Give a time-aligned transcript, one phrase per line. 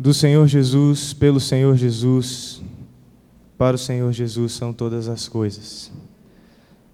[0.00, 2.62] Do Senhor Jesus, pelo Senhor Jesus,
[3.58, 5.90] para o Senhor Jesus são todas as coisas.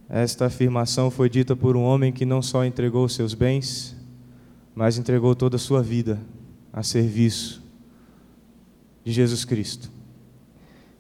[0.09, 3.95] Esta afirmação foi dita por um homem que não só entregou seus bens,
[4.75, 6.19] mas entregou toda a sua vida
[6.73, 7.63] a serviço
[9.05, 9.91] de Jesus Cristo.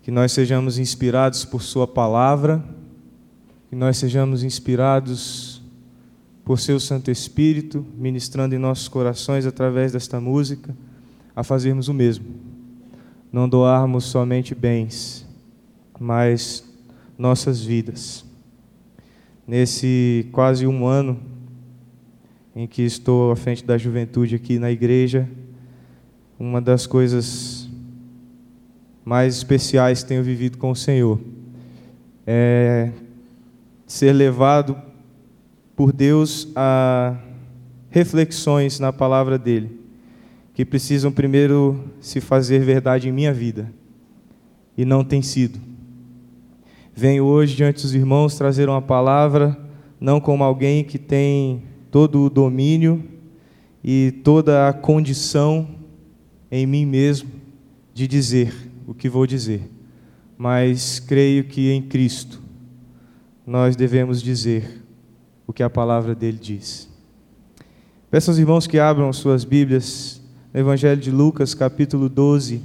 [0.02, 2.62] Que nós sejamos inspirados por Sua palavra,
[3.70, 5.62] que nós sejamos inspirados
[6.44, 10.76] por Seu Santo Espírito, ministrando em nossos corações através desta música,
[11.34, 12.26] a fazermos o mesmo.
[13.32, 15.26] Não doarmos somente bens,
[15.98, 16.64] mas
[17.18, 18.24] nossas vidas.
[19.46, 21.18] Nesse quase um ano
[22.54, 25.28] em que estou à frente da juventude aqui na igreja,
[26.38, 27.68] uma das coisas
[29.04, 31.20] mais especiais que tenho vivido com o Senhor
[32.26, 32.90] é
[33.86, 34.76] ser levado
[35.76, 37.16] por Deus a
[37.90, 39.78] reflexões na palavra dele,
[40.54, 43.70] que precisam primeiro se fazer verdade em minha vida,
[44.76, 45.58] e não tem sido.
[46.94, 49.58] Venho hoje diante dos irmãos trazer uma palavra,
[50.00, 53.02] não como alguém que tem todo o domínio
[53.82, 55.68] e toda a condição
[56.50, 57.30] em mim mesmo
[57.92, 58.54] de dizer
[58.86, 59.68] o que vou dizer,
[60.38, 62.40] mas creio que em Cristo
[63.44, 64.84] nós devemos dizer
[65.46, 66.88] o que a palavra dele diz.
[68.08, 70.22] Peço aos irmãos que abram suas Bíblias
[70.54, 72.62] no Evangelho de Lucas, capítulo 12.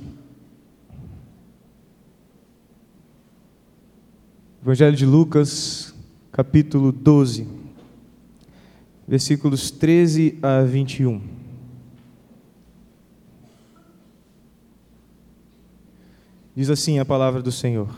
[4.61, 5.95] Evangelho de Lucas,
[6.31, 7.47] capítulo 12,
[9.07, 11.19] versículos 13 a 21.
[16.55, 17.89] Diz assim a palavra do Senhor.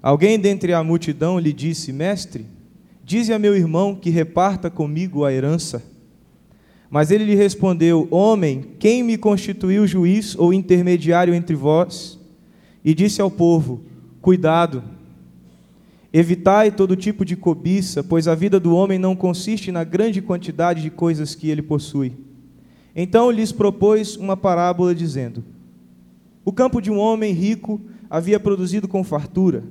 [0.00, 2.46] Alguém dentre a multidão lhe disse: Mestre,
[3.04, 5.94] dize a meu irmão que reparta comigo a herança.
[6.90, 12.18] Mas ele lhe respondeu: Homem, quem me constituiu juiz ou intermediário entre vós?
[12.84, 13.82] E disse ao povo:
[14.20, 14.82] Cuidado,
[16.12, 20.82] evitai todo tipo de cobiça, pois a vida do homem não consiste na grande quantidade
[20.82, 22.12] de coisas que ele possui.
[22.94, 25.44] Então lhes propôs uma parábola, dizendo:
[26.44, 29.64] O campo de um homem rico havia produzido com fartura,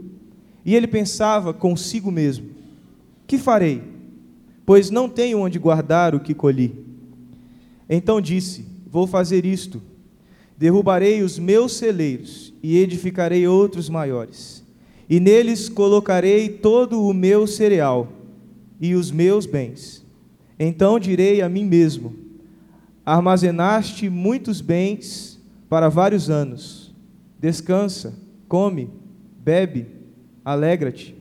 [0.65, 2.47] e ele pensava consigo mesmo:
[3.25, 3.81] Que farei?
[4.65, 6.84] Pois não tenho onde guardar o que colhi.
[7.89, 9.81] Então disse: Vou fazer isto
[10.57, 14.63] Derrubarei os meus celeiros e edificarei outros maiores,
[15.09, 18.11] e neles colocarei todo o meu cereal
[18.79, 20.05] e os meus bens.
[20.57, 22.15] Então direi a mim mesmo:
[23.05, 26.95] Armazenaste muitos bens para vários anos.
[27.37, 28.17] Descansa,
[28.47, 28.89] come,
[29.43, 29.87] bebe,
[30.43, 31.17] alegra-te.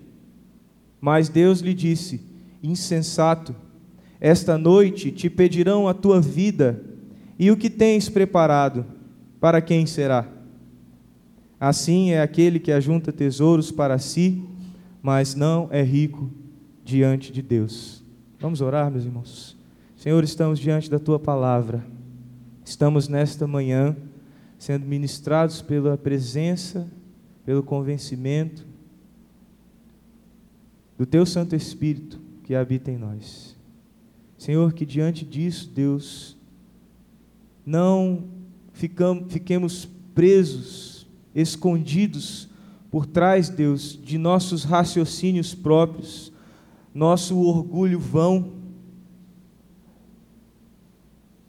[1.00, 2.20] Mas Deus lhe disse:
[2.62, 3.54] Insensato,
[4.26, 6.82] esta noite te pedirão a tua vida,
[7.38, 8.86] e o que tens preparado?
[9.44, 10.26] para quem será?
[11.60, 14.42] Assim é aquele que ajunta tesouros para si,
[15.02, 16.30] mas não é rico
[16.82, 18.02] diante de Deus.
[18.40, 19.54] Vamos orar, meus irmãos.
[19.98, 21.84] Senhor, estamos diante da tua palavra.
[22.64, 23.94] Estamos nesta manhã
[24.58, 26.90] sendo ministrados pela presença,
[27.44, 28.66] pelo convencimento
[30.96, 33.53] do teu Santo Espírito que habita em nós.
[34.44, 36.36] Senhor, que diante disso, Deus,
[37.64, 38.24] não
[38.74, 42.46] ficamos, fiquemos presos, escondidos
[42.90, 46.30] por trás, Deus, de nossos raciocínios próprios,
[46.92, 48.52] nosso orgulho vão,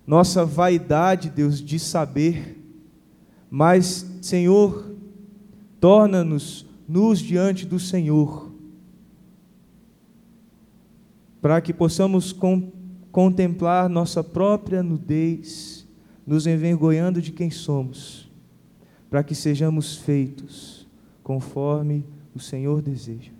[0.07, 2.63] nossa vaidade, Deus, de saber,
[3.51, 4.95] mas, Senhor,
[5.81, 8.53] torna-nos nus diante do Senhor,
[11.41, 12.71] para que possamos com,
[13.15, 15.87] contemplar nossa própria nudez,
[16.27, 18.29] nos envergonhando de quem somos,
[19.09, 20.85] para que sejamos feitos
[21.23, 22.03] conforme
[22.35, 23.31] o Senhor deseja.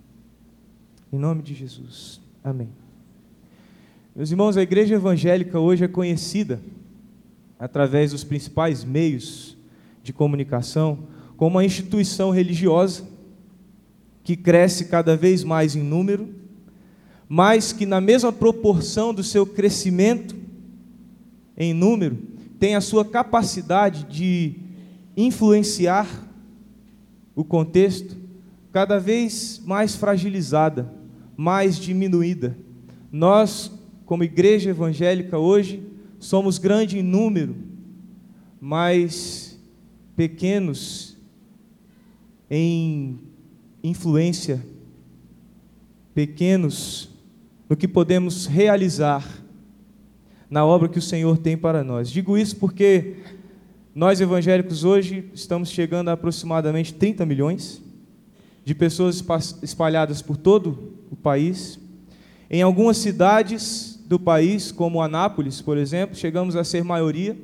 [1.12, 2.22] Em nome de Jesus.
[2.42, 2.70] Amém.
[4.14, 6.58] Meus irmãos, a igreja evangélica hoje é conhecida
[7.58, 9.58] através dos principais meios
[10.02, 11.00] de comunicação
[11.36, 13.06] como uma instituição religiosa
[14.24, 16.34] que cresce cada vez mais em número,
[17.28, 20.36] mas que na mesma proporção do seu crescimento
[21.56, 22.18] em número,
[22.58, 24.54] tem a sua capacidade de
[25.16, 26.06] influenciar
[27.34, 28.16] o contexto
[28.72, 30.92] cada vez mais fragilizada,
[31.36, 32.56] mais diminuída.
[33.10, 33.72] Nós,
[34.04, 35.82] como igreja evangélica hoje,
[36.18, 37.56] somos grande em número,
[38.60, 39.58] mas
[40.14, 41.16] pequenos
[42.50, 43.18] em
[43.82, 44.64] influência,
[46.14, 47.15] pequenos
[47.68, 49.24] no que podemos realizar
[50.48, 52.10] na obra que o Senhor tem para nós.
[52.10, 53.16] Digo isso porque
[53.94, 57.82] nós evangélicos hoje estamos chegando a aproximadamente 30 milhões
[58.64, 59.24] de pessoas
[59.62, 61.78] espalhadas por todo o país.
[62.50, 67.36] Em algumas cidades do país, como Anápolis, por exemplo, chegamos a ser maioria.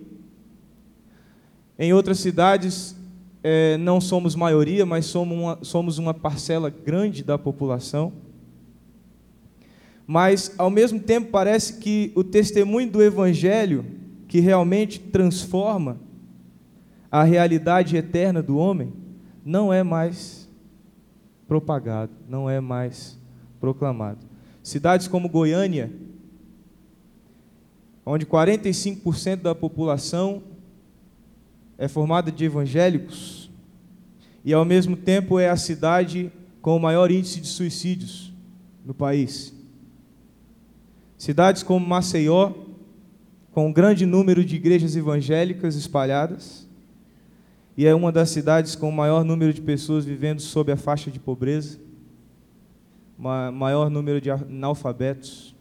[1.78, 2.94] Em outras cidades,
[3.42, 8.12] é, não somos maioria, mas somos uma, somos uma parcela grande da população.
[10.12, 13.82] Mas, ao mesmo tempo, parece que o testemunho do Evangelho,
[14.28, 15.98] que realmente transforma
[17.10, 18.92] a realidade eterna do homem,
[19.42, 20.46] não é mais
[21.48, 23.18] propagado, não é mais
[23.58, 24.18] proclamado.
[24.62, 25.90] Cidades como Goiânia,
[28.04, 30.42] onde 45% da população
[31.78, 33.50] é formada de evangélicos
[34.44, 36.30] e, ao mesmo tempo, é a cidade
[36.60, 38.30] com o maior índice de suicídios
[38.84, 39.61] no país.
[41.22, 42.52] Cidades como Maceió,
[43.52, 46.68] com um grande número de igrejas evangélicas espalhadas,
[47.76, 51.12] e é uma das cidades com o maior número de pessoas vivendo sob a faixa
[51.12, 51.78] de pobreza,
[53.16, 55.54] maior número de analfabetos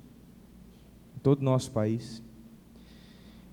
[1.16, 2.24] em todo o nosso país.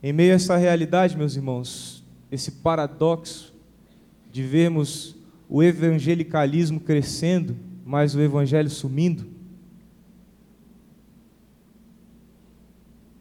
[0.02, 2.02] Em meio a essa realidade, meus irmãos,
[2.32, 3.54] esse paradoxo
[4.32, 5.14] de vermos
[5.46, 9.36] o evangelicalismo crescendo, mas o evangelho sumindo.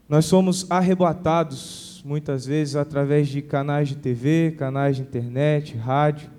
[0.10, 6.30] Nós somos arrebatados muitas vezes através de canais de TV, canais de internet, rádio,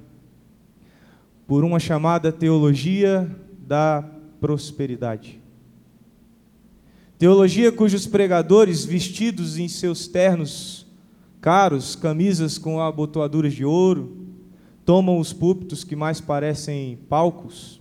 [1.47, 4.03] por uma chamada teologia da
[4.41, 5.39] prosperidade.
[7.19, 10.87] Teologia cujos pregadores, vestidos em seus ternos
[11.41, 14.17] caros, camisas com abotoaduras de ouro,
[14.85, 17.79] tomam os púlpitos que mais parecem palcos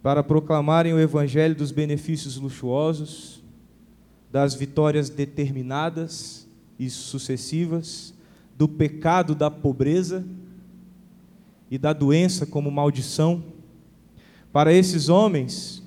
[0.00, 3.42] para proclamarem o evangelho dos benefícios luxuosos,
[4.30, 6.46] das vitórias determinadas
[6.78, 8.14] e sucessivas,
[8.56, 10.24] do pecado da pobreza
[11.70, 13.42] e da doença como maldição.
[14.52, 15.82] Para esses homens,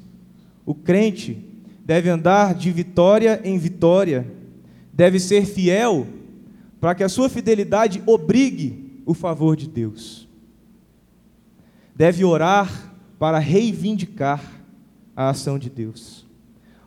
[0.65, 1.43] o crente
[1.85, 4.41] deve andar de vitória em vitória
[4.93, 6.07] deve ser fiel
[6.79, 10.27] para que a sua fidelidade obrigue o favor de Deus.
[11.95, 14.43] Deve orar para reivindicar
[15.15, 16.25] a ação de Deus.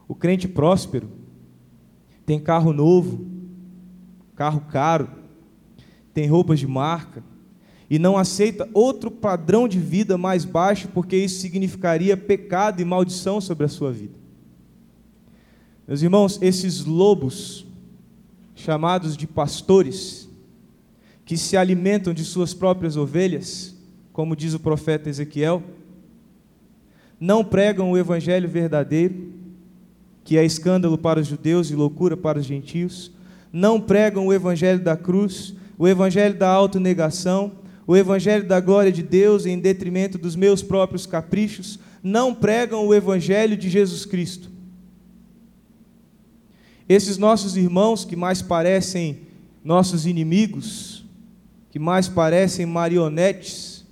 [0.06, 1.08] O crente próspero
[2.26, 3.26] tem carro novo,
[4.34, 5.08] carro caro,
[6.12, 7.22] tem roupas de marca
[7.88, 13.40] e não aceita outro padrão de vida mais baixo, porque isso significaria pecado e maldição
[13.40, 14.14] sobre a sua vida.
[15.86, 17.66] Meus irmãos, esses lobos
[18.54, 20.28] chamados de pastores,
[21.24, 23.74] que se alimentam de suas próprias ovelhas,
[24.12, 25.62] como diz o profeta Ezequiel,
[27.18, 29.32] não pregam o evangelho verdadeiro,
[30.24, 33.12] que é escândalo para os judeus e loucura para os gentios,
[33.52, 37.52] não pregam o evangelho da cruz, o evangelho da autonegação,
[37.86, 42.94] o evangelho da glória de Deus em detrimento dos meus próprios caprichos, não pregam o
[42.94, 44.50] evangelho de Jesus Cristo.
[46.88, 49.20] Esses nossos irmãos que mais parecem
[49.62, 51.04] nossos inimigos,
[51.70, 53.86] que mais parecem marionetes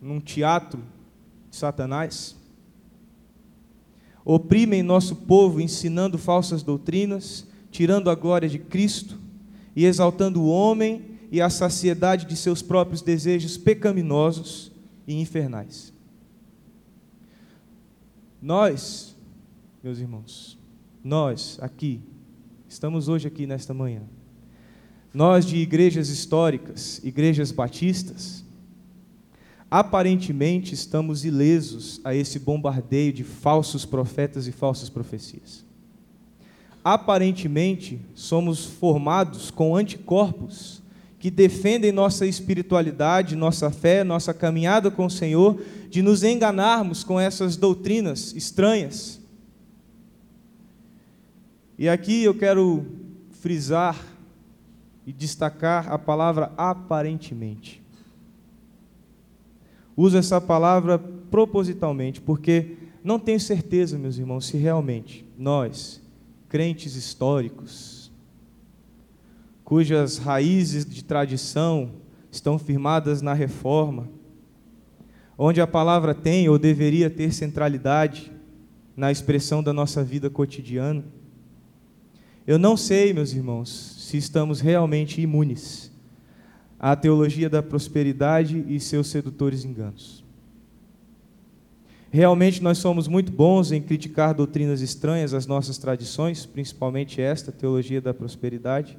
[0.00, 0.80] num teatro
[1.50, 2.35] de Satanás,
[4.28, 9.16] oprimem nosso povo ensinando falsas doutrinas, tirando a glória de Cristo
[9.74, 14.72] e exaltando o homem e a saciedade de seus próprios desejos pecaminosos
[15.06, 15.92] e infernais.
[18.42, 19.16] Nós,
[19.80, 20.58] meus irmãos,
[21.04, 22.00] nós aqui,
[22.68, 24.02] estamos hoje aqui nesta manhã.
[25.14, 28.44] Nós de igrejas históricas, igrejas batistas,
[29.70, 35.64] aparentemente estamos ilesos a esse bombardeio de falsos profetas e falsas profecias.
[36.84, 40.82] Aparentemente somos formados com anticorpos
[41.18, 47.18] que defendem nossa espiritualidade, nossa fé, nossa caminhada com o Senhor, de nos enganarmos com
[47.18, 49.20] essas doutrinas estranhas
[51.78, 52.86] e aqui eu quero
[53.32, 54.02] frisar
[55.06, 57.82] e destacar a palavra aparentemente.
[59.96, 66.02] Uso essa palavra propositalmente, porque não tenho certeza, meus irmãos, se realmente nós,
[66.48, 68.10] crentes históricos,
[69.64, 71.90] cujas raízes de tradição
[72.30, 74.08] estão firmadas na reforma,
[75.38, 78.30] onde a palavra tem ou deveria ter centralidade
[78.96, 81.04] na expressão da nossa vida cotidiana,
[82.46, 85.85] eu não sei, meus irmãos, se estamos realmente imunes
[86.78, 90.24] à teologia da prosperidade e seus sedutores enganos.
[92.10, 98.00] Realmente nós somos muito bons em criticar doutrinas estranhas às nossas tradições, principalmente esta, teologia
[98.00, 98.96] da prosperidade.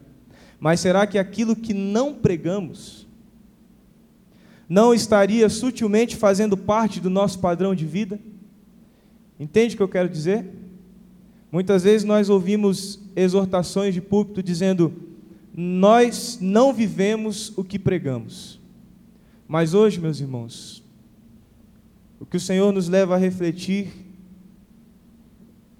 [0.59, 3.07] Mas será que aquilo que não pregamos
[4.67, 8.19] não estaria sutilmente fazendo parte do nosso padrão de vida?
[9.39, 10.45] Entende o que eu quero dizer?
[11.51, 14.93] Muitas vezes nós ouvimos exortações de púlpito dizendo:
[15.59, 18.61] Nós não vivemos o que pregamos.
[19.47, 20.83] Mas hoje, meus irmãos,
[22.19, 23.91] o que o Senhor nos leva a refletir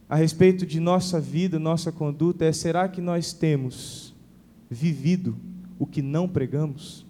[0.10, 4.16] a respeito de nossa vida, nossa conduta, é: será que nós temos
[4.68, 5.38] vivido
[5.78, 7.06] o que não pregamos?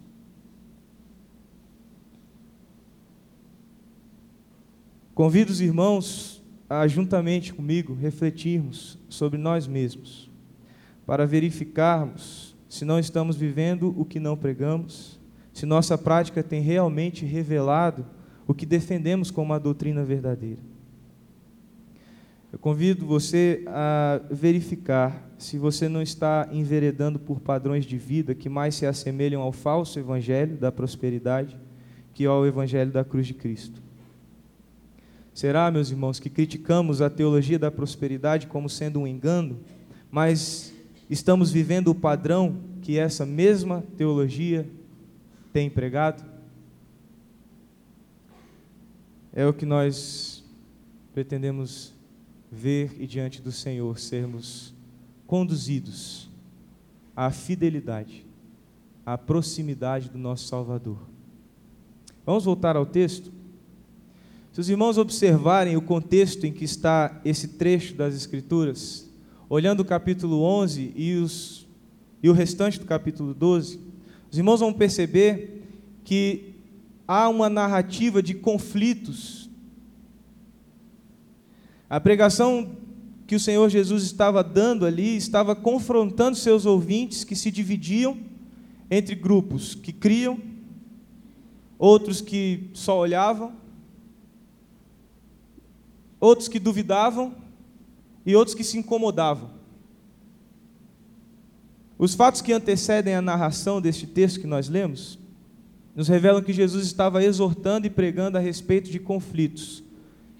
[5.15, 10.29] Convido os irmãos a, juntamente comigo, refletirmos sobre nós mesmos,
[11.05, 15.19] para verificarmos se não estamos vivendo o que não pregamos,
[15.53, 18.05] se nossa prática tem realmente revelado
[18.47, 20.59] o que defendemos como a doutrina verdadeira.
[22.51, 28.47] Eu convido você a verificar se você não está enveredando por padrões de vida que
[28.47, 31.57] mais se assemelham ao falso evangelho da prosperidade
[32.13, 33.79] que ao evangelho da cruz de Cristo.
[35.31, 39.59] Será, meus irmãos, que criticamos a teologia da prosperidade como sendo um engano,
[40.09, 40.73] mas
[41.09, 44.67] estamos vivendo o padrão que essa mesma teologia
[45.51, 46.37] tem pregado?
[49.37, 50.43] é o que nós
[51.13, 51.93] pretendemos
[52.51, 54.73] ver e diante do Senhor sermos
[55.27, 56.27] conduzidos
[57.15, 58.25] à fidelidade,
[59.05, 60.97] à proximidade do nosso Salvador.
[62.25, 63.31] Vamos voltar ao texto?
[64.51, 69.06] Se os irmãos observarem o contexto em que está esse trecho das Escrituras,
[69.49, 71.67] olhando o capítulo 11 e, os,
[72.21, 73.79] e o restante do capítulo 12,
[74.29, 75.63] os irmãos vão perceber
[76.03, 76.55] que
[77.07, 79.49] há uma narrativa de conflitos.
[81.89, 82.75] A pregação
[83.25, 88.17] que o Senhor Jesus estava dando ali estava confrontando seus ouvintes que se dividiam
[88.91, 90.39] entre grupos que criam,
[91.77, 93.53] outros que só olhavam,
[96.19, 97.46] outros que duvidavam
[98.27, 99.49] e outros que se incomodavam.
[101.97, 105.17] Os fatos que antecedem a narração deste texto que nós lemos
[105.95, 109.81] nos revelam que Jesus estava exortando e pregando a respeito de conflitos,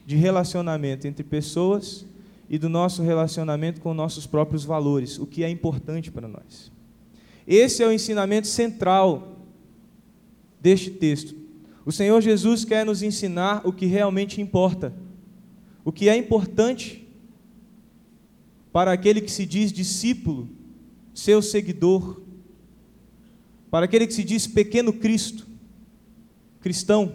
[0.06, 2.06] de relacionamento entre pessoas
[2.50, 6.70] e do nosso relacionamento com nossos próprios valores, o que é importante para nós.
[7.48, 9.38] Esse é o ensinamento central
[10.60, 11.34] deste texto.
[11.86, 14.94] O Senhor Jesus quer nos ensinar o que realmente importa,
[15.86, 17.07] o que é importante
[18.72, 20.50] para aquele que se diz discípulo,
[21.14, 22.22] seu seguidor,
[23.70, 25.48] para aquele que se diz pequeno Cristo
[26.68, 27.14] cristão.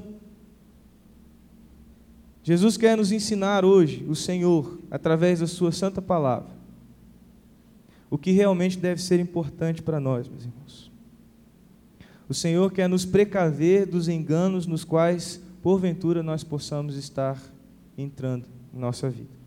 [2.42, 6.48] Jesus quer nos ensinar hoje, o Senhor, através da Sua santa palavra,
[8.10, 10.90] o que realmente deve ser importante para nós, meus irmãos.
[12.28, 17.38] O Senhor quer nos precaver dos enganos nos quais, porventura, nós possamos estar
[17.96, 19.41] entrando em nossa vida.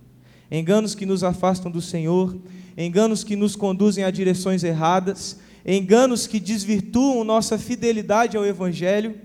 [0.51, 2.37] Enganos que nos afastam do Senhor,
[2.77, 9.15] enganos que nos conduzem a direções erradas, enganos que desvirtuam nossa fidelidade ao Evangelho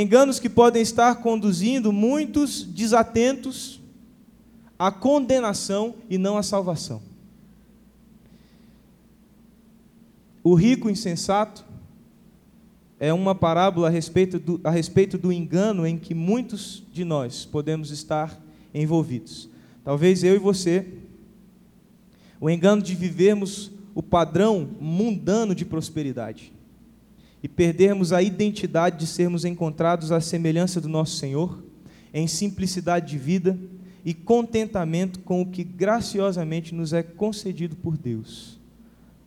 [0.00, 3.80] enganos que podem estar conduzindo muitos desatentos
[4.78, 7.00] à condenação e não à salvação.
[10.42, 11.64] O rico insensato
[12.98, 17.44] é uma parábola a respeito, do, a respeito do engano em que muitos de nós
[17.44, 18.40] podemos estar
[18.74, 19.48] envolvidos.
[19.84, 20.86] Talvez eu e você,
[22.40, 26.52] o engano de vivermos o padrão mundano de prosperidade
[27.42, 31.62] e perdermos a identidade de sermos encontrados à semelhança do nosso Senhor,
[32.12, 33.58] em simplicidade de vida
[34.04, 38.58] e contentamento com o que graciosamente nos é concedido por Deus,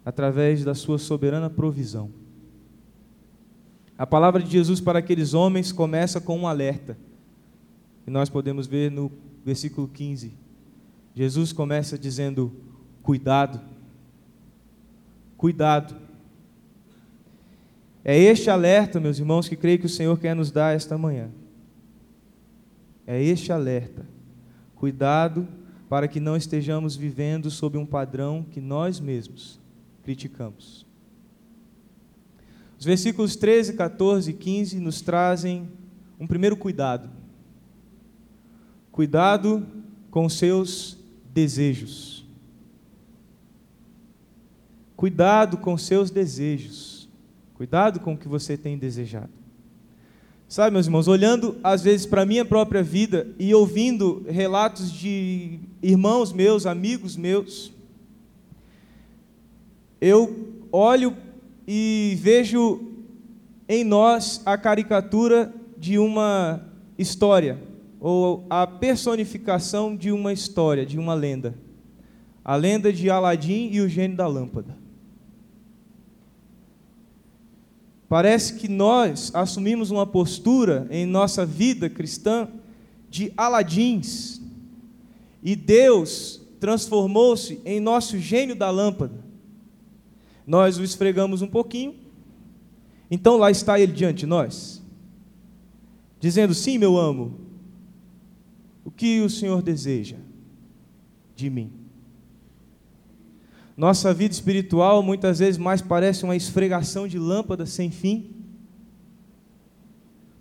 [0.04, 2.10] através da Sua soberana provisão.
[3.98, 6.98] A palavra de Jesus para aqueles homens começa com um alerta,
[8.06, 9.12] e nós podemos ver no
[9.46, 10.47] versículo 15.
[11.18, 12.56] Jesus começa dizendo:
[13.02, 13.60] Cuidado,
[15.36, 15.96] cuidado
[18.06, 21.32] é este alerta, meus irmãos, que creio que o Senhor quer nos dar esta manhã.
[23.08, 24.06] É este alerta.
[24.76, 25.48] Cuidado
[25.90, 29.60] para que não estejamos vivendo sob um padrão que nós mesmos
[30.04, 30.86] criticamos.
[32.78, 35.68] Os versículos 13, 14 e 15 nos trazem
[36.20, 37.10] um primeiro cuidado.
[38.92, 39.66] Cuidado
[40.12, 40.97] com seus
[41.38, 42.26] desejos.
[44.96, 47.08] Cuidado com seus desejos.
[47.54, 49.30] Cuidado com o que você tem desejado.
[50.50, 55.60] Sabe, meus irmãos, olhando às vezes para a minha própria vida e ouvindo relatos de
[55.80, 57.72] irmãos meus, amigos meus,
[60.02, 61.16] eu olho
[61.68, 62.82] e vejo
[63.70, 66.66] em nós a caricatura de uma
[66.98, 67.60] história,
[68.00, 71.58] ou a personificação de uma história, de uma lenda.
[72.44, 74.78] A lenda de Aladim e o gênio da lâmpada.
[78.08, 82.48] Parece que nós assumimos uma postura em nossa vida cristã
[83.10, 84.42] de Aladins,
[85.44, 89.24] e Deus transformou-se em nosso gênio da lâmpada.
[90.46, 91.96] Nós o esfregamos um pouquinho,
[93.12, 94.82] então lá está ele diante de nós,
[96.20, 97.47] dizendo: Sim, meu amo,
[98.98, 100.18] que o Senhor deseja
[101.36, 101.72] de mim?
[103.78, 108.32] Nossa vida espiritual muitas vezes mais parece uma esfregação de lâmpada sem fim.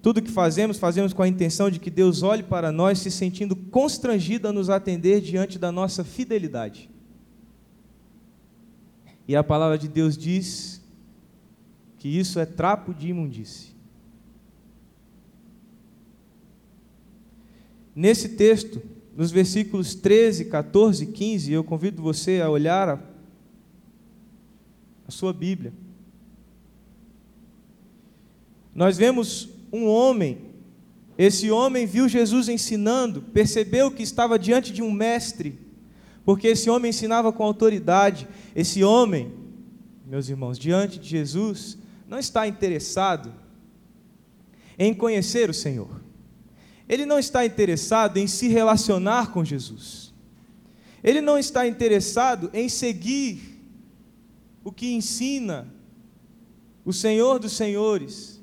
[0.00, 3.54] Tudo que fazemos, fazemos com a intenção de que Deus olhe para nós se sentindo
[3.54, 6.88] constrangido a nos atender diante da nossa fidelidade.
[9.28, 10.82] E a palavra de Deus diz
[11.98, 13.75] que isso é trapo de imundície.
[17.96, 18.82] Nesse texto,
[19.16, 23.02] nos versículos 13, 14 e 15, eu convido você a olhar
[25.08, 25.72] a sua Bíblia.
[28.74, 30.42] Nós vemos um homem,
[31.16, 35.58] esse homem viu Jesus ensinando, percebeu que estava diante de um mestre,
[36.22, 38.28] porque esse homem ensinava com autoridade.
[38.54, 39.32] Esse homem,
[40.04, 43.32] meus irmãos, diante de Jesus, não está interessado
[44.78, 46.05] em conhecer o Senhor.
[46.88, 50.14] Ele não está interessado em se relacionar com Jesus.
[51.02, 53.60] Ele não está interessado em seguir
[54.64, 55.72] o que ensina
[56.84, 58.40] o Senhor dos Senhores.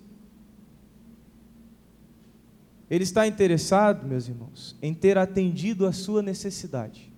[2.90, 7.12] Ele está interessado, meus irmãos, em ter atendido a sua necessidade.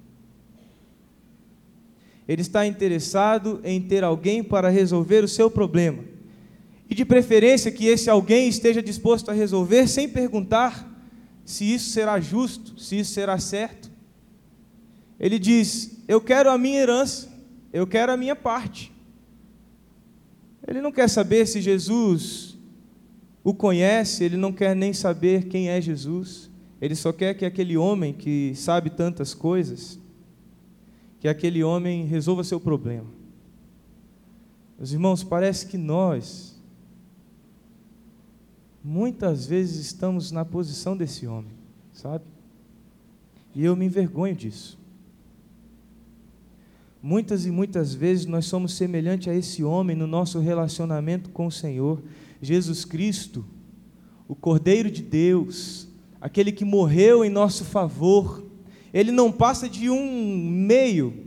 [2.27, 6.03] Ele está interessado em ter alguém para resolver o seu problema.
[6.89, 10.94] E de preferência que esse alguém esteja disposto a resolver sem perguntar
[11.45, 13.91] se isso será justo, se isso será certo.
[15.19, 17.31] Ele diz: Eu quero a minha herança,
[17.71, 18.91] eu quero a minha parte.
[20.67, 22.57] Ele não quer saber se Jesus
[23.43, 26.49] o conhece, ele não quer nem saber quem é Jesus.
[26.81, 29.99] Ele só quer que aquele homem que sabe tantas coisas,
[31.19, 33.07] que aquele homem resolva seu problema.
[34.77, 36.54] Meus irmãos, parece que nós,
[38.85, 41.51] muitas vezes, estamos na posição desse homem,
[41.91, 42.23] sabe?
[43.55, 44.77] E eu me envergonho disso.
[47.01, 51.51] Muitas e muitas vezes nós somos semelhantes a esse homem no nosso relacionamento com o
[51.51, 51.99] Senhor.
[52.39, 53.43] Jesus Cristo,
[54.27, 55.87] o Cordeiro de Deus,
[56.21, 58.45] aquele que morreu em nosso favor,
[58.93, 61.25] ele não passa de um meio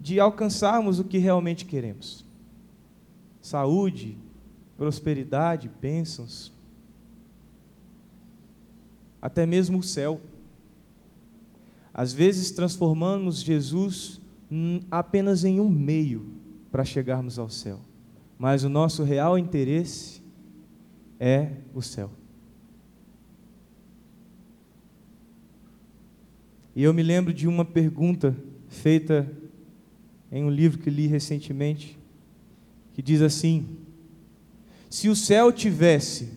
[0.00, 2.24] de alcançarmos o que realmente queremos:
[3.40, 4.16] saúde,
[4.76, 6.52] prosperidade, bênçãos,
[9.20, 10.20] até mesmo o céu.
[11.92, 14.20] Às vezes transformamos Jesus
[14.90, 16.26] apenas em um meio
[16.70, 17.80] para chegarmos ao céu,
[18.38, 20.22] mas o nosso real interesse
[21.18, 22.10] é o céu.
[26.76, 28.36] E eu me lembro de uma pergunta
[28.68, 29.30] feita
[30.32, 31.96] em um livro que li recentemente,
[32.92, 33.78] que diz assim:
[34.94, 36.28] Se o céu tivesse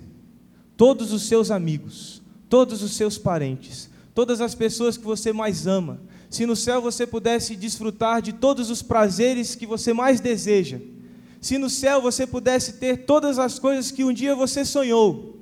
[0.75, 6.01] todos os seus amigos, todos os seus parentes, todas as pessoas que você mais ama,
[6.27, 10.79] se no céu você pudesse desfrutar de todos os prazeres que você mais deseja,
[11.39, 15.37] se no céu você pudesse ter todas as coisas que um dia você sonhou,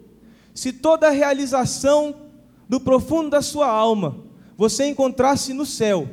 [0.54, 2.14] se toda a realização
[2.68, 4.26] do profundo da sua alma
[4.58, 6.10] você encontrasse no céu,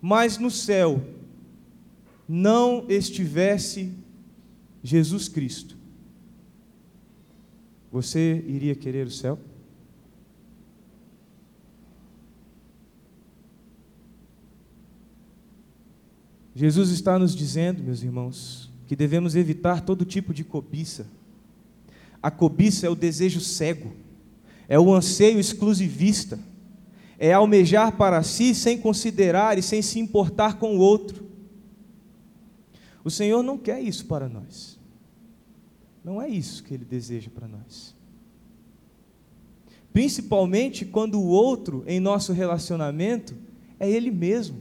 [0.00, 1.02] mas no céu
[2.28, 4.05] não estivesse
[4.86, 5.76] Jesus Cristo,
[7.90, 9.36] você iria querer o céu?
[16.54, 21.08] Jesus está nos dizendo, meus irmãos, que devemos evitar todo tipo de cobiça.
[22.22, 23.92] A cobiça é o desejo cego,
[24.68, 26.38] é o anseio exclusivista,
[27.18, 31.26] é almejar para si sem considerar e sem se importar com o outro.
[33.02, 34.75] O Senhor não quer isso para nós.
[36.06, 37.92] Não é isso que Ele deseja para nós.
[39.92, 43.34] Principalmente quando o outro em nosso relacionamento
[43.80, 44.60] é Ele mesmo.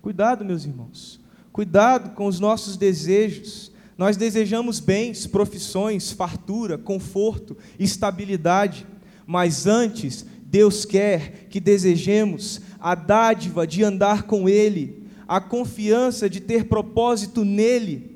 [0.00, 1.20] Cuidado, meus irmãos.
[1.52, 3.70] Cuidado com os nossos desejos.
[3.98, 8.86] Nós desejamos bens, profissões, fartura, conforto, estabilidade,
[9.26, 16.40] mas antes, Deus quer que desejemos a dádiva de andar com Ele, a confiança de
[16.40, 18.15] ter propósito nele,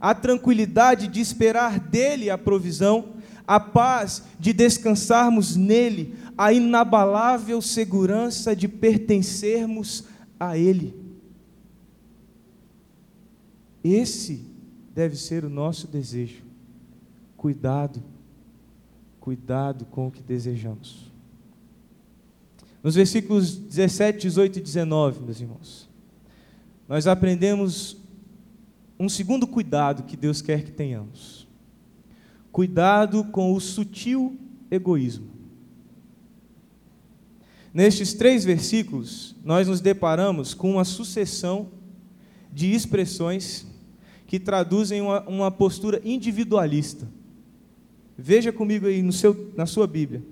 [0.00, 3.14] a tranquilidade de esperar dele a provisão,
[3.46, 10.04] a paz de descansarmos nele, a inabalável segurança de pertencermos
[10.38, 10.94] a Ele.
[13.82, 14.44] Esse
[14.94, 16.42] deve ser o nosso desejo.
[17.36, 18.02] Cuidado,
[19.20, 21.12] cuidado com o que desejamos.
[22.82, 25.88] Nos versículos 17, 18 e 19, meus irmãos,
[26.88, 27.96] nós aprendemos
[28.98, 31.46] um segundo cuidado que Deus quer que tenhamos.
[32.50, 34.38] Cuidado com o sutil
[34.70, 35.36] egoísmo.
[37.72, 41.68] Nestes três versículos, nós nos deparamos com uma sucessão
[42.50, 43.66] de expressões
[44.26, 47.06] que traduzem uma, uma postura individualista.
[48.16, 50.22] Veja comigo aí no seu, na sua Bíblia.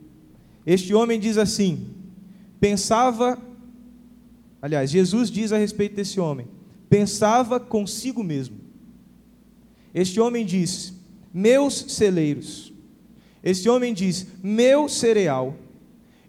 [0.64, 1.88] Este homem diz assim:
[2.59, 3.38] pensava,
[4.62, 6.46] aliás, Jesus diz a respeito desse homem:
[6.94, 8.57] pensava consigo mesmo.
[9.92, 10.94] Este homem diz:
[11.33, 12.72] meus celeiros.
[13.42, 15.57] Este homem diz: meu cereal.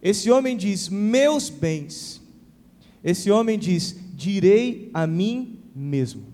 [0.02, 2.20] Esse homem diz: Meus bens.
[3.04, 6.26] Esse homem diz: Direi a mim mesmo.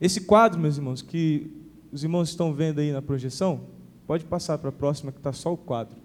[0.00, 1.52] Esse quadro, meus irmãos, que
[1.92, 3.60] os irmãos estão vendo aí na projeção,
[4.08, 5.96] pode passar para a próxima, que está só o quadro.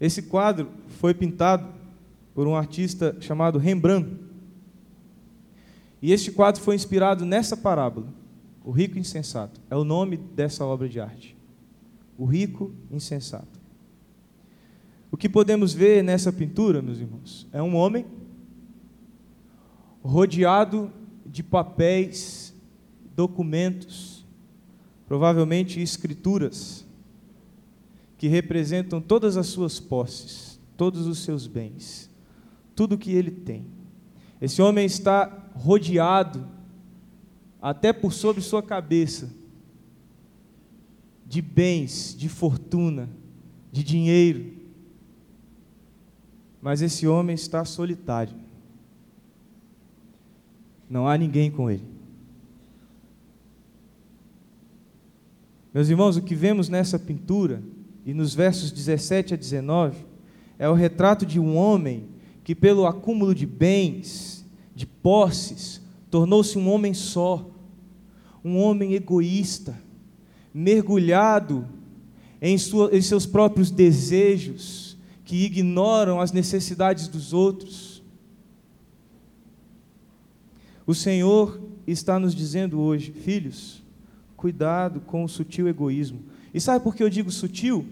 [0.00, 1.81] Esse quadro foi pintado
[2.34, 4.08] por um artista chamado Rembrandt.
[6.00, 8.08] E este quadro foi inspirado nessa parábola,
[8.64, 9.60] O Rico Insensato.
[9.70, 11.36] É o nome dessa obra de arte
[12.22, 13.60] o rico insensato.
[15.10, 18.06] O que podemos ver nessa pintura, meus irmãos, é um homem
[20.02, 20.92] rodeado
[21.26, 22.54] de papéis,
[23.16, 24.24] documentos,
[25.06, 26.86] provavelmente escrituras,
[28.16, 32.08] que representam todas as suas posses, todos os seus bens,
[32.74, 33.66] tudo que ele tem.
[34.40, 36.48] Esse homem está rodeado,
[37.60, 39.30] até por sobre sua cabeça,
[41.24, 43.08] de bens, de fortuna,
[43.70, 44.52] de dinheiro.
[46.60, 48.34] Mas esse homem está solitário.
[50.90, 51.86] Não há ninguém com ele.
[55.72, 57.62] Meus irmãos, o que vemos nessa pintura
[58.04, 60.04] e nos versos 17 a 19
[60.58, 62.11] é o retrato de um homem
[62.44, 67.48] que, pelo acúmulo de bens, de posses, tornou-se um homem só,
[68.44, 69.80] um homem egoísta
[70.52, 71.66] mergulhado
[72.40, 78.02] em, sua, em seus próprios desejos, que ignoram as necessidades dos outros.
[80.86, 83.82] O Senhor está nos dizendo hoje, filhos,
[84.36, 86.20] cuidado com o sutil egoísmo.
[86.52, 87.86] E sabe por que eu digo sutil?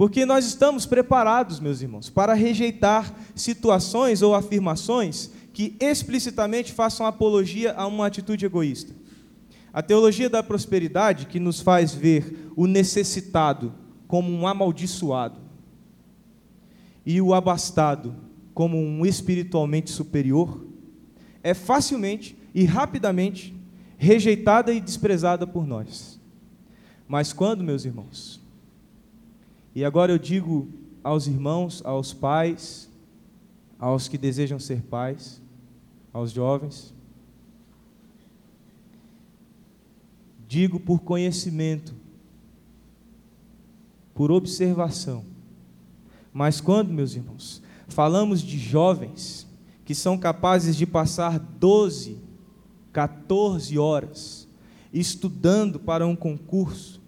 [0.00, 7.74] Porque nós estamos preparados, meus irmãos, para rejeitar situações ou afirmações que explicitamente façam apologia
[7.74, 8.94] a uma atitude egoísta.
[9.70, 13.74] A teologia da prosperidade, que nos faz ver o necessitado
[14.08, 15.38] como um amaldiçoado
[17.04, 18.16] e o abastado
[18.54, 20.64] como um espiritualmente superior,
[21.42, 23.54] é facilmente e rapidamente
[23.98, 26.18] rejeitada e desprezada por nós.
[27.06, 28.40] Mas quando, meus irmãos,
[29.74, 30.68] e agora eu digo
[31.02, 32.90] aos irmãos, aos pais,
[33.78, 35.40] aos que desejam ser pais,
[36.12, 36.92] aos jovens,
[40.50, 41.94] Digo por conhecimento,
[44.12, 45.24] por observação.
[46.32, 49.46] Mas quando, meus irmãos, falamos de jovens
[49.84, 52.18] que são capazes de passar 12,
[52.92, 54.48] 14 horas
[54.92, 57.00] estudando para um concurso,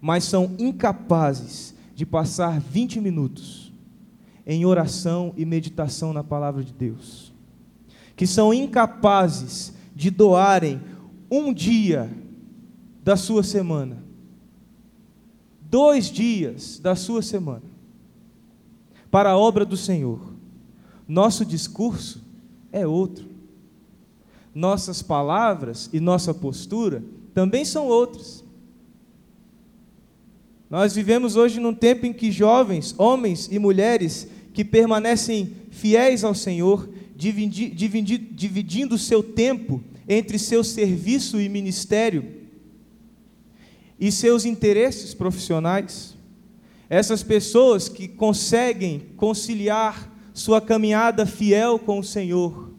[0.00, 3.72] mas são incapazes de passar 20 minutos
[4.46, 7.34] em oração e meditação na palavra de Deus,
[8.14, 10.80] que são incapazes de doarem
[11.28, 12.08] um dia
[13.02, 14.00] da sua semana.
[15.60, 17.64] Dois dias da sua semana
[19.10, 20.20] para a obra do Senhor.
[21.08, 22.22] Nosso discurso
[22.70, 23.26] é outro.
[24.54, 27.02] Nossas palavras e nossa postura
[27.34, 28.44] também são outras.
[30.70, 36.34] Nós vivemos hoje num tempo em que jovens, homens e mulheres que permanecem fiéis ao
[36.34, 42.36] Senhor, dividindo o seu tempo entre seu serviço e ministério,
[43.98, 46.16] e seus interesses profissionais.
[46.90, 52.72] Essas pessoas que conseguem conciliar sua caminhada fiel com o Senhor,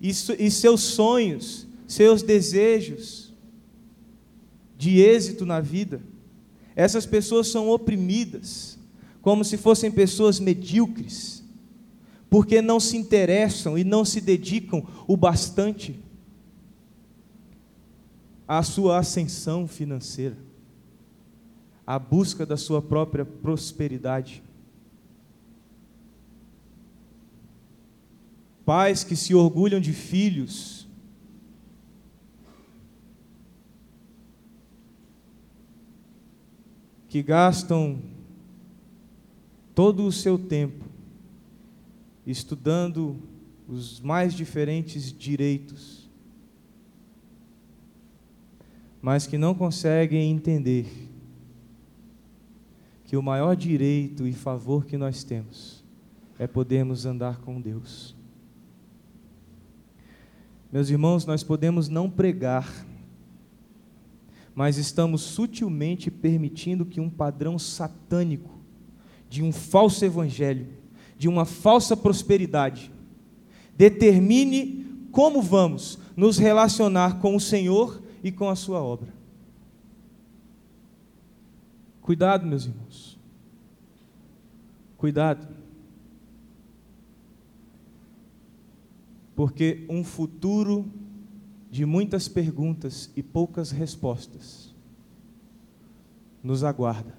[0.00, 3.32] e, e seus sonhos, seus desejos
[4.76, 6.15] de êxito na vida.
[6.76, 8.78] Essas pessoas são oprimidas,
[9.22, 11.42] como se fossem pessoas medíocres,
[12.28, 15.98] porque não se interessam e não se dedicam o bastante
[18.46, 20.36] à sua ascensão financeira,
[21.86, 24.42] à busca da sua própria prosperidade.
[28.66, 30.85] Pais que se orgulham de filhos,
[37.16, 37.98] que gastam
[39.74, 40.84] todo o seu tempo
[42.26, 43.18] estudando
[43.66, 46.10] os mais diferentes direitos,
[49.00, 51.08] mas que não conseguem entender
[53.06, 55.82] que o maior direito e favor que nós temos
[56.38, 58.14] é podermos andar com Deus.
[60.70, 62.70] Meus irmãos, nós podemos não pregar,
[64.56, 68.58] mas estamos sutilmente permitindo que um padrão satânico
[69.28, 70.66] de um falso evangelho,
[71.16, 72.90] de uma falsa prosperidade,
[73.76, 79.14] determine como vamos nos relacionar com o Senhor e com a Sua obra.
[82.00, 83.18] Cuidado, meus irmãos.
[84.96, 85.56] Cuidado.
[89.36, 90.90] porque um futuro
[91.76, 94.74] de muitas perguntas e poucas respostas
[96.42, 97.14] nos aguarda.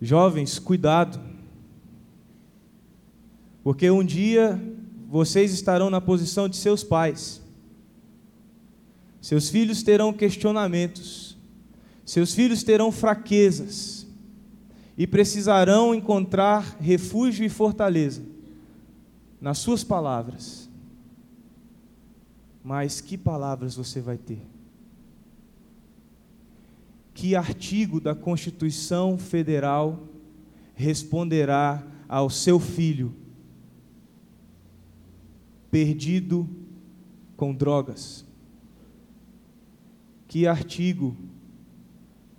[0.00, 1.20] Jovens, cuidado,
[3.62, 4.60] porque um dia
[5.08, 7.40] vocês estarão na posição de seus pais,
[9.20, 11.38] seus filhos terão questionamentos,
[12.04, 14.04] seus filhos terão fraquezas
[14.98, 18.24] e precisarão encontrar refúgio e fortaleza
[19.40, 20.61] nas suas palavras.
[22.62, 24.42] Mas que palavras você vai ter?
[27.12, 29.98] Que artigo da Constituição Federal
[30.74, 33.14] responderá ao seu filho
[35.70, 36.48] perdido
[37.36, 38.24] com drogas?
[40.28, 41.16] Que artigo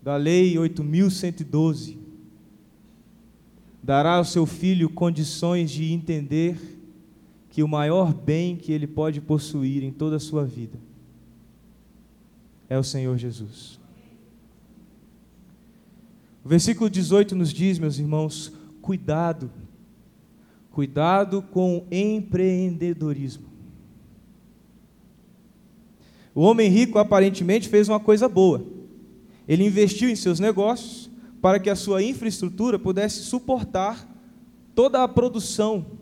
[0.01, 1.99] da Lei 8112
[3.83, 6.82] dará ao seu filho condições de entender
[7.53, 10.79] que o maior bem que ele pode possuir em toda a sua vida
[12.67, 13.79] é o Senhor Jesus.
[16.43, 19.51] O versículo 18 nos diz, meus irmãos, cuidado,
[20.71, 23.45] cuidado com empreendedorismo.
[26.33, 28.65] O homem rico aparentemente fez uma coisa boa.
[29.47, 31.07] Ele investiu em seus negócios
[31.39, 34.09] para que a sua infraestrutura pudesse suportar
[34.73, 36.01] toda a produção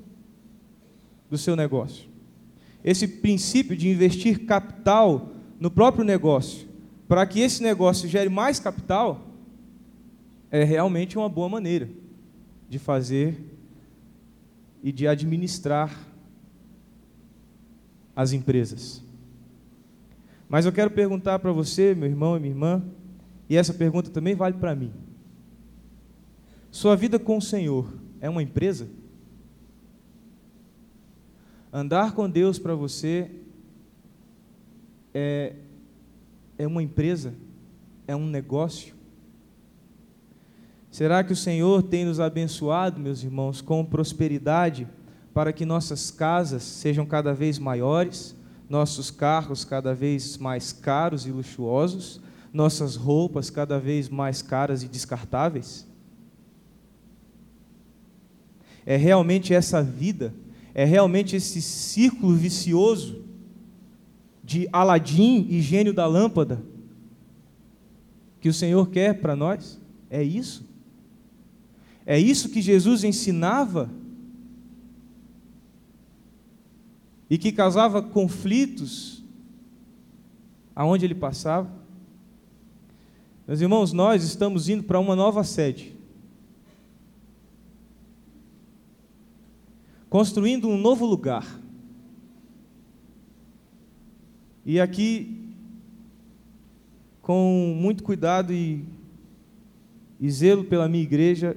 [1.32, 2.10] do seu negócio.
[2.84, 6.67] Esse princípio de investir capital no próprio negócio,
[7.08, 9.28] para que esse negócio gere mais capital,
[10.52, 11.89] é realmente uma boa maneira
[12.67, 13.39] de fazer
[14.84, 15.98] e de administrar
[18.13, 19.02] as empresas.
[20.50, 22.84] Mas eu quero perguntar para você, meu irmão e minha irmã,
[23.50, 24.91] e essa pergunta também vale para mim.
[26.70, 28.88] Sua vida com o Senhor é uma empresa?
[31.73, 33.31] Andar com Deus para você
[35.13, 35.53] é,
[36.57, 37.34] é uma empresa?
[38.05, 38.93] É um negócio?
[40.91, 44.86] Será que o Senhor tem nos abençoado, meus irmãos, com prosperidade
[45.34, 48.36] para que nossas casas sejam cada vez maiores,
[48.67, 52.19] nossos carros cada vez mais caros e luxuosos,
[52.51, 55.88] nossas roupas cada vez mais caras e descartáveis?
[58.86, 60.34] É realmente essa vida
[60.73, 63.23] é realmente esse círculo vicioso
[64.43, 66.62] de Aladim e gênio da lâmpada
[68.41, 69.79] que o Senhor quer para nós?
[70.10, 70.65] É isso?
[72.05, 73.89] É isso que Jesus ensinava
[77.29, 79.23] e que causava conflitos
[80.75, 81.71] aonde ele passava?
[83.47, 85.95] Meus irmãos, nós estamos indo para uma nova sede.
[90.12, 91.58] Construindo um novo lugar.
[94.65, 95.56] E aqui,
[97.21, 98.86] com muito cuidado e,
[100.19, 101.56] e zelo pela minha igreja,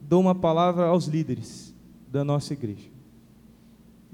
[0.00, 1.74] dou uma palavra aos líderes
[2.06, 2.88] da nossa igreja.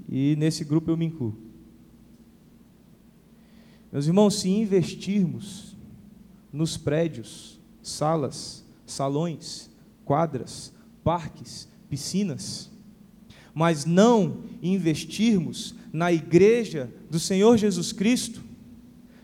[0.09, 1.37] E nesse grupo eu me incluo.
[3.91, 5.77] Meus irmãos, se investirmos
[6.51, 9.69] nos prédios, salas, salões,
[10.03, 12.72] quadras, parques, piscinas,
[13.53, 18.41] mas não investirmos na igreja do Senhor Jesus Cristo,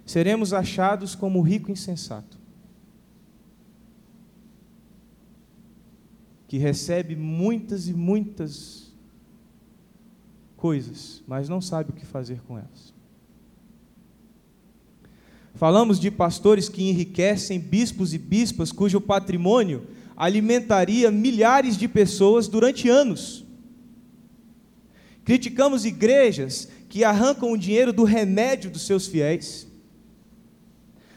[0.05, 2.37] seremos achados como rico insensato,
[6.47, 8.91] que recebe muitas e muitas
[10.57, 12.93] coisas, mas não sabe o que fazer com elas.
[15.55, 22.89] Falamos de pastores que enriquecem bispos e bispas cujo patrimônio alimentaria milhares de pessoas durante
[22.89, 23.45] anos.
[25.29, 29.67] Criticamos igrejas que arrancam o dinheiro do remédio dos seus fiéis.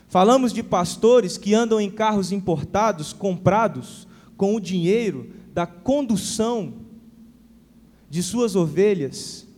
[0.07, 6.75] Falamos de pastores que andam em carros importados, comprados com o dinheiro da condução
[8.11, 9.49] de suas ovelhas,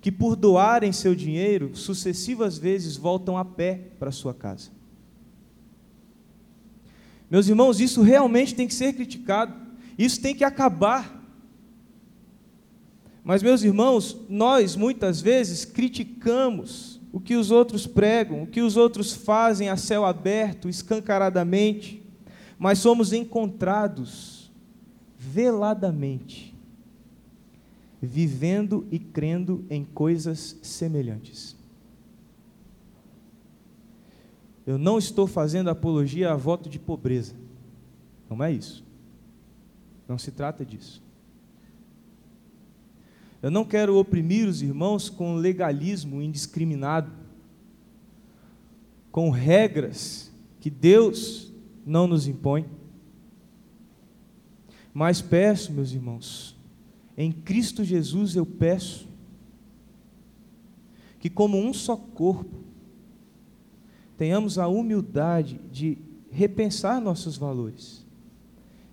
[0.00, 4.70] que por doarem seu dinheiro, sucessivas vezes voltam a pé para sua casa.
[7.30, 9.54] Meus irmãos, isso realmente tem que ser criticado,
[9.98, 11.15] isso tem que acabar.
[13.26, 18.76] Mas, meus irmãos, nós muitas vezes criticamos o que os outros pregam, o que os
[18.76, 22.00] outros fazem a céu aberto, escancaradamente,
[22.56, 24.48] mas somos encontrados
[25.18, 26.54] veladamente,
[28.00, 31.56] vivendo e crendo em coisas semelhantes.
[34.64, 37.34] Eu não estou fazendo apologia a voto de pobreza.
[38.30, 38.84] Não é isso.
[40.06, 41.04] Não se trata disso.
[43.42, 47.12] Eu não quero oprimir os irmãos com legalismo indiscriminado,
[49.12, 51.52] com regras que Deus
[51.84, 52.66] não nos impõe.
[54.92, 56.56] Mas peço, meus irmãos,
[57.16, 59.06] em Cristo Jesus eu peço
[61.20, 62.64] que, como um só corpo,
[64.16, 65.98] tenhamos a humildade de
[66.30, 68.04] repensar nossos valores,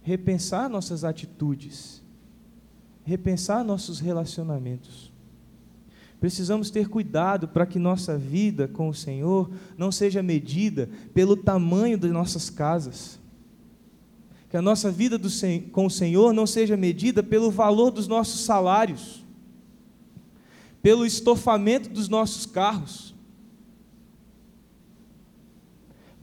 [0.01, 2.02] repensar nossas atitudes,
[3.03, 5.11] repensar nossos relacionamentos.
[6.19, 11.97] Precisamos ter cuidado para que nossa vida com o Senhor não seja medida pelo tamanho
[11.97, 13.19] das nossas casas.
[14.49, 15.29] Que a nossa vida do,
[15.71, 19.23] com o Senhor não seja medida pelo valor dos nossos salários,
[20.81, 23.13] pelo estofamento dos nossos carros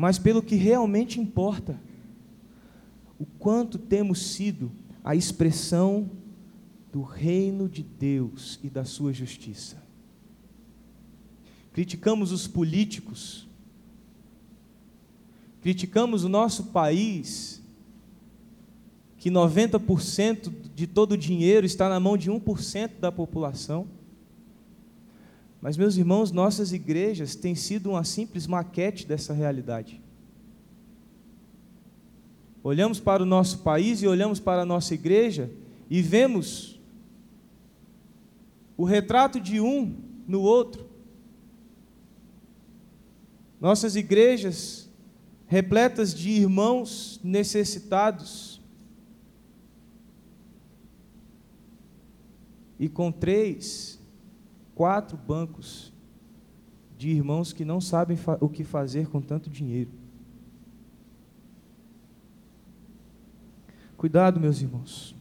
[0.00, 1.78] mas pelo que realmente importa.
[3.18, 4.72] O quanto temos sido
[5.04, 6.08] a expressão
[6.92, 9.83] do reino de Deus e da sua justiça.
[11.72, 13.46] Criticamos os políticos,
[15.61, 17.62] criticamos o nosso país,
[19.18, 23.87] que 90% de todo o dinheiro está na mão de 1% da população.
[25.61, 30.00] Mas, meus irmãos, nossas igrejas têm sido uma simples maquete dessa realidade.
[32.62, 35.50] Olhamos para o nosso país e olhamos para a nossa igreja
[35.88, 36.79] e vemos
[38.80, 39.94] o retrato de um
[40.26, 40.88] no outro.
[43.60, 44.88] Nossas igrejas
[45.46, 48.58] repletas de irmãos necessitados.
[52.78, 54.00] E com três
[54.74, 55.92] quatro bancos
[56.96, 59.90] de irmãos que não sabem o que fazer com tanto dinheiro.
[63.98, 65.14] Cuidado, meus irmãos.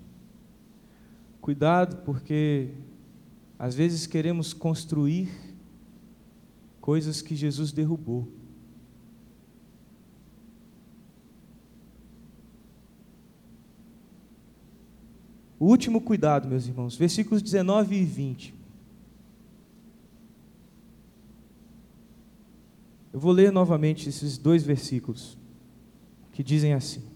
[1.41, 2.88] Cuidado, porque
[3.60, 5.30] às vezes queremos construir
[6.80, 8.26] coisas que Jesus derrubou.
[15.60, 18.54] O último cuidado, meus irmãos, versículos 19 e 20.
[23.12, 25.38] Eu vou ler novamente esses dois versículos
[26.32, 27.09] que dizem assim: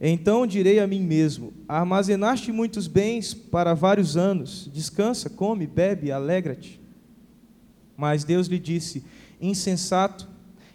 [0.00, 6.80] Então direi a mim mesmo: Armazenaste muitos bens para vários anos, descansa, come, bebe, alegra-te.
[7.96, 9.04] Mas Deus lhe disse:
[9.40, 10.28] Insensato,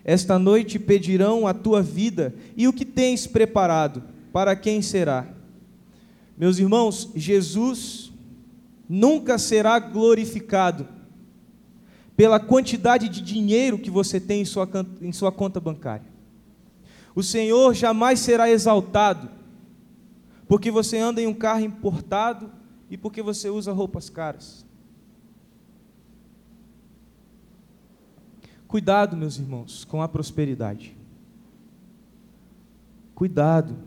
[0.03, 4.03] esta noite pedirão a tua vida, e o que tens preparado,
[4.33, 5.27] para quem será?
[6.35, 8.11] Meus irmãos, Jesus
[8.89, 10.87] nunca será glorificado
[12.17, 14.67] pela quantidade de dinheiro que você tem em sua,
[15.01, 16.10] em sua conta bancária.
[17.13, 19.41] O Senhor jamais será exaltado
[20.51, 22.51] porque você anda em um carro importado
[22.89, 24.65] e porque você usa roupas caras.
[28.67, 30.93] Cuidado, meus irmãos, com a prosperidade.
[33.15, 33.77] Cuidado.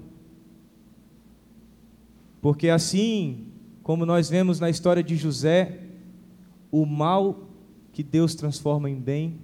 [2.41, 3.47] Porque assim
[3.83, 5.83] como nós vemos na história de José,
[6.73, 7.47] o mal
[7.93, 9.39] que Deus transforma em bem,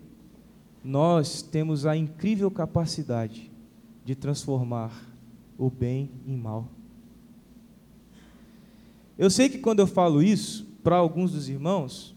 [0.82, 3.49] nós temos a incrível capacidade
[4.04, 4.92] de transformar
[5.58, 6.68] o bem em mal.
[9.18, 12.16] Eu sei que quando eu falo isso, para alguns dos irmãos,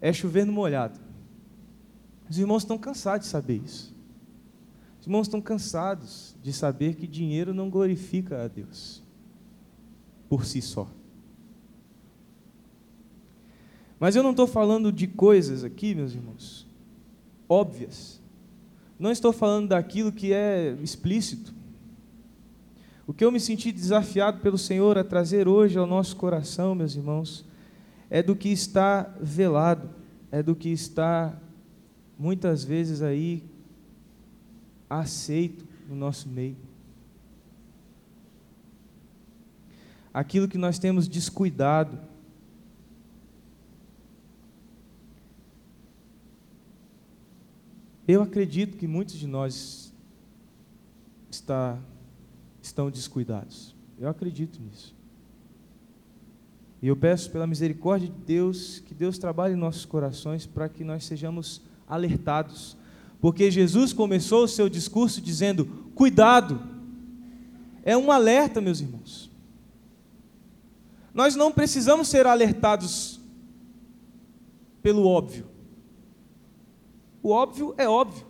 [0.00, 1.00] é chover no molhado.
[2.28, 3.94] Os irmãos estão cansados de saber isso.
[5.00, 9.02] Os irmãos estão cansados de saber que dinheiro não glorifica a Deus
[10.28, 10.88] por si só.
[13.98, 16.66] Mas eu não estou falando de coisas aqui, meus irmãos,
[17.48, 18.20] óbvias.
[18.98, 21.54] Não estou falando daquilo que é explícito.
[23.06, 26.96] O que eu me senti desafiado pelo Senhor a trazer hoje ao nosso coração, meus
[26.96, 27.44] irmãos,
[28.10, 29.90] é do que está velado,
[30.30, 31.38] é do que está
[32.18, 33.44] muitas vezes aí
[34.88, 36.56] aceito no nosso meio.
[40.12, 41.98] Aquilo que nós temos descuidado,
[48.06, 49.92] Eu acredito que muitos de nós
[51.30, 51.78] está,
[52.62, 53.74] estão descuidados.
[53.98, 54.94] Eu acredito nisso.
[56.80, 60.84] E eu peço pela misericórdia de Deus que Deus trabalhe em nossos corações para que
[60.84, 62.76] nós sejamos alertados.
[63.20, 66.60] Porque Jesus começou o seu discurso dizendo: cuidado.
[67.82, 69.30] É um alerta, meus irmãos.
[71.14, 73.20] Nós não precisamos ser alertados
[74.82, 75.55] pelo óbvio.
[77.26, 78.24] O óbvio é óbvio.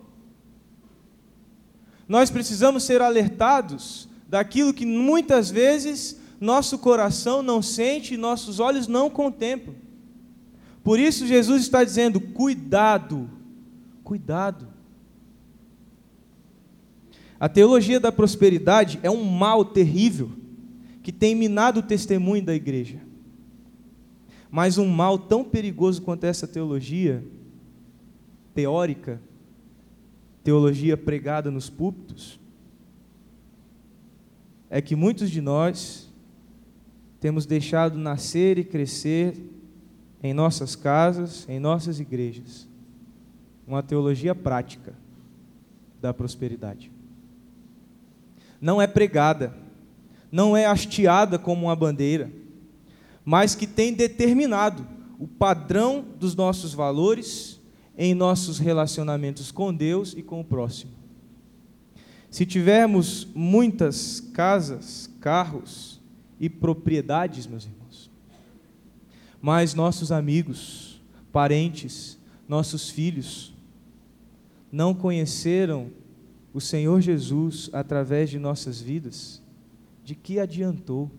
[2.07, 8.87] Nós precisamos ser alertados daquilo que muitas vezes nosso coração não sente e nossos olhos
[8.87, 9.75] não contemplam.
[10.83, 13.29] Por isso, Jesus está dizendo: cuidado,
[14.03, 14.67] cuidado.
[17.39, 20.31] A teologia da prosperidade é um mal terrível
[21.03, 22.99] que tem minado o testemunho da igreja.
[24.49, 27.23] Mas um mal tão perigoso quanto essa teologia
[28.57, 29.21] teórica,
[30.43, 32.39] teologia pregada nos púlpitos,
[34.67, 36.11] é que muitos de nós
[37.19, 39.35] temos deixado nascer e crescer
[40.23, 42.67] em nossas casas, em nossas igrejas,
[43.67, 44.95] uma teologia prática
[46.01, 46.91] da prosperidade.
[48.59, 49.55] Não é pregada,
[50.31, 52.31] não é hasteada como uma bandeira,
[53.23, 54.83] mas que tem determinado
[55.19, 57.56] o padrão dos nossos valores
[57.97, 60.91] em nossos relacionamentos com Deus e com o próximo.
[62.29, 65.99] Se tivermos muitas casas, carros
[66.39, 68.11] e propriedades, meus irmãos,
[69.41, 72.17] mas nossos amigos, parentes,
[72.47, 73.53] nossos filhos
[74.71, 75.89] não conheceram
[76.53, 79.41] o Senhor Jesus através de nossas vidas,
[80.03, 81.11] de que adiantou?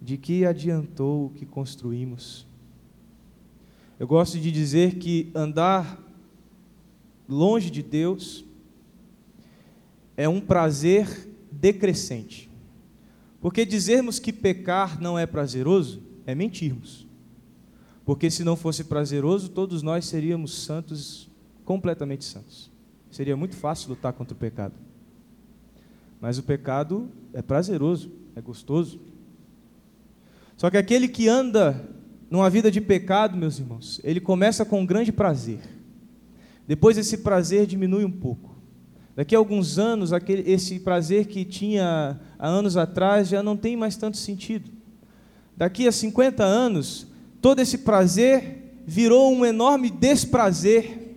[0.00, 2.45] De que adiantou o que construímos?
[3.98, 5.98] Eu gosto de dizer que andar
[7.26, 8.44] longe de Deus
[10.16, 12.50] é um prazer decrescente.
[13.40, 17.06] Porque dizermos que pecar não é prazeroso é mentirmos.
[18.04, 21.30] Porque se não fosse prazeroso, todos nós seríamos santos,
[21.64, 22.70] completamente santos.
[23.10, 24.74] Seria muito fácil lutar contra o pecado.
[26.20, 29.00] Mas o pecado é prazeroso, é gostoso.
[30.56, 31.95] Só que aquele que anda
[32.30, 35.60] numa vida de pecado, meus irmãos, ele começa com um grande prazer.
[36.66, 38.56] Depois esse prazer diminui um pouco.
[39.14, 43.76] Daqui a alguns anos, aquele, esse prazer que tinha há anos atrás já não tem
[43.76, 44.70] mais tanto sentido.
[45.56, 47.06] Daqui a 50 anos,
[47.40, 51.16] todo esse prazer virou um enorme desprazer.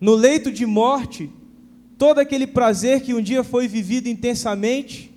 [0.00, 1.30] No leito de morte,
[1.96, 5.12] todo aquele prazer que um dia foi vivido intensamente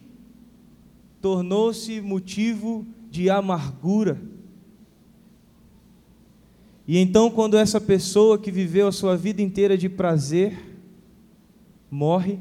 [1.25, 2.85] tornou-se motivo
[3.15, 4.21] de amargura.
[6.85, 10.77] E então, quando essa pessoa que viveu a sua vida inteira de prazer
[11.89, 12.39] morre,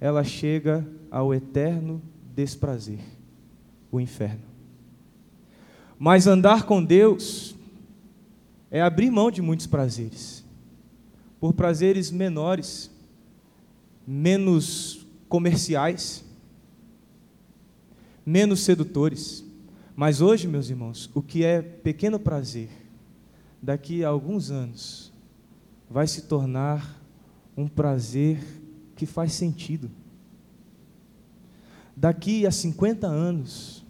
[0.00, 2.00] ela chega ao eterno
[2.34, 3.00] desprazer,
[3.90, 4.46] o inferno.
[5.98, 7.56] Mas andar com Deus
[8.70, 10.44] é abrir mão de muitos prazeres,
[11.40, 12.88] por prazeres menores,
[14.06, 16.24] menos comerciais,
[18.24, 19.47] menos sedutores.
[20.00, 22.70] Mas hoje, meus irmãos, o que é pequeno prazer,
[23.60, 25.12] daqui a alguns anos,
[25.90, 27.02] vai se tornar
[27.56, 28.38] um prazer
[28.94, 29.90] que faz sentido.
[31.96, 33.84] Daqui a 50 anos,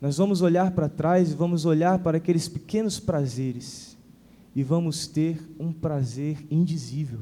[0.00, 3.96] nós vamos olhar para trás e vamos olhar para aqueles pequenos prazeres
[4.56, 7.20] e vamos ter um prazer indizível.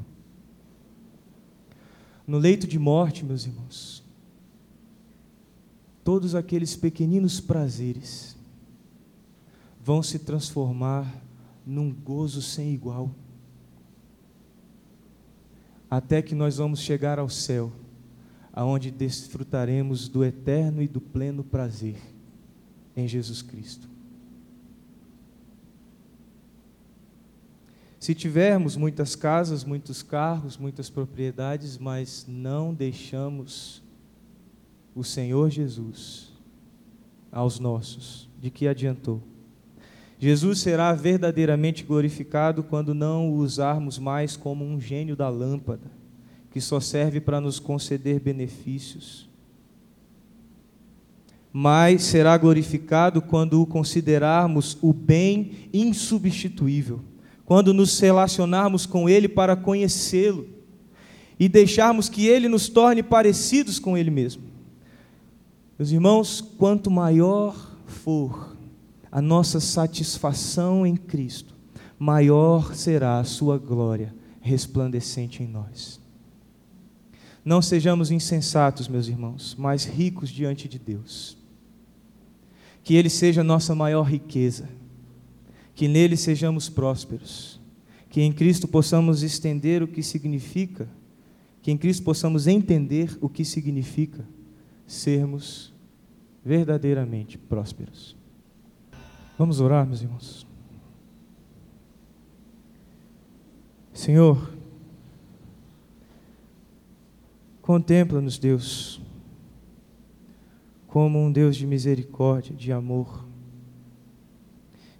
[2.25, 4.03] No leito de morte, meus irmãos,
[6.05, 8.37] todos aqueles pequeninos prazeres
[9.83, 11.11] vão se transformar
[11.65, 13.09] num gozo sem igual.
[15.89, 17.71] Até que nós vamos chegar ao céu,
[18.53, 21.97] aonde desfrutaremos do eterno e do pleno prazer
[22.95, 23.89] em Jesus Cristo.
[27.99, 33.83] Se tivermos muitas casas, muitos carros, muitas propriedades, mas não deixamos
[34.95, 36.33] o Senhor Jesus
[37.31, 39.21] aos nossos, de que adiantou?
[40.17, 45.91] Jesus será verdadeiramente glorificado quando não o usarmos mais como um gênio da lâmpada,
[46.49, 49.29] que só serve para nos conceder benefícios.
[51.51, 57.01] Mas será glorificado quando o considerarmos o bem insubstituível
[57.45, 60.47] quando nos relacionarmos com Ele para conhecê-lo
[61.39, 64.43] e deixarmos que Ele nos torne parecidos com Ele mesmo.
[65.77, 68.55] Meus irmãos, quanto maior for
[69.11, 71.53] a nossa satisfação em Cristo,
[71.99, 75.99] maior será a Sua glória resplandecente em nós.
[77.43, 81.37] Não sejamos insensatos, meus irmãos, mas ricos diante de Deus.
[82.83, 84.69] Que Ele seja nossa maior riqueza
[85.75, 87.59] que nele sejamos prósperos,
[88.09, 90.87] que em Cristo possamos estender o que significa,
[91.61, 94.25] que em Cristo possamos entender o que significa
[94.85, 95.73] sermos
[96.43, 98.15] verdadeiramente prósperos.
[99.37, 100.47] Vamos orar, meus irmãos.
[103.93, 104.53] Senhor,
[107.61, 109.01] contempla-nos, Deus,
[110.87, 113.25] como um Deus de misericórdia, de amor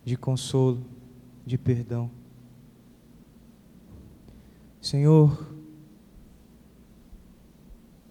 [0.05, 0.85] de consolo,
[1.43, 2.11] de perdão.
[4.79, 5.54] Senhor,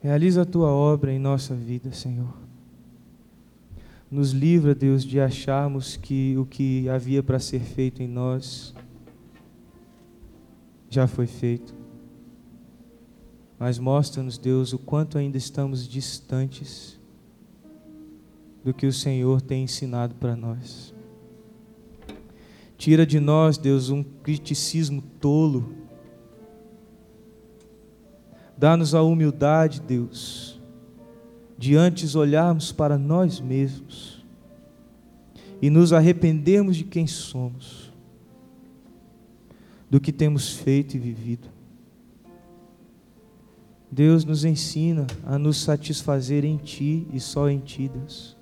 [0.04, 2.36] realiza a tua obra em nossa vida, Senhor.
[4.10, 8.74] Nos livra, Deus, de acharmos que o que havia para ser feito em nós
[10.90, 11.74] já foi feito.
[13.58, 17.00] Mas mostra-nos, Deus, o quanto ainda estamos distantes
[18.62, 20.92] do que o Senhor tem ensinado para nós.
[22.76, 25.74] Tira de nós, Deus, um criticismo tolo.
[28.56, 30.60] Dá-nos a humildade, Deus,
[31.58, 34.24] de antes olharmos para nós mesmos
[35.60, 37.92] e nos arrependermos de quem somos,
[39.90, 41.48] do que temos feito e vivido.
[43.90, 48.36] Deus nos ensina a nos satisfazer em Ti e só em Ti, Deus.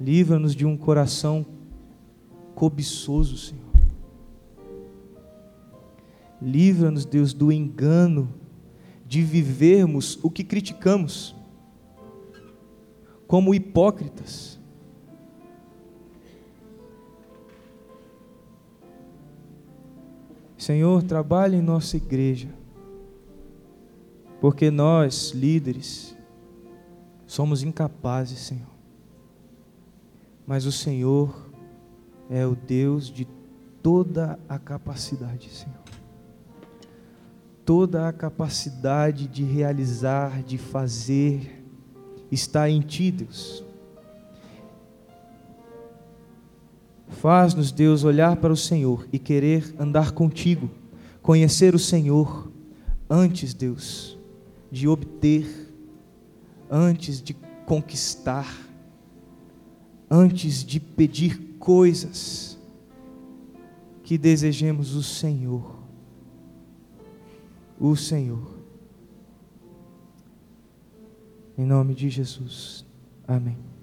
[0.00, 1.44] Livra-nos de um coração
[2.54, 3.67] cobiçoso, Senhor.
[6.40, 8.32] Livra-nos, Deus, do engano
[9.06, 11.34] de vivermos o que criticamos,
[13.26, 14.58] como hipócritas.
[20.56, 22.48] Senhor, trabalhe em nossa igreja,
[24.40, 26.14] porque nós, líderes,
[27.26, 28.68] somos incapazes, Senhor.
[30.46, 31.50] Mas o Senhor
[32.28, 33.26] é o Deus de
[33.82, 35.87] toda a capacidade, Senhor.
[37.68, 41.62] Toda a capacidade de realizar, de fazer,
[42.32, 43.62] está em Ti, Deus.
[47.08, 50.70] Faz-nos, Deus, olhar para o Senhor e querer andar contigo,
[51.20, 52.50] conhecer o Senhor,
[53.06, 54.16] antes, Deus,
[54.72, 55.70] de obter,
[56.70, 58.50] antes de conquistar,
[60.10, 62.58] antes de pedir coisas
[64.02, 65.77] que desejemos o Senhor.
[67.78, 68.58] O Senhor.
[71.56, 72.84] Em nome de Jesus.
[73.26, 73.77] Amém.